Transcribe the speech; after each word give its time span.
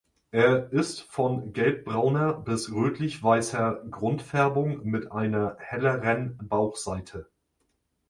Er 0.31 0.73
ist 0.73 1.01
von 1.01 1.53
gelb-brauner 1.53 2.33
bis 2.33 2.73
rötlich-weißer 2.73 3.83
Grundfärbung 3.91 4.83
mit 4.83 5.11
einer 5.11 5.57
helleren 5.59 6.39
Bauchseite. 6.41 7.29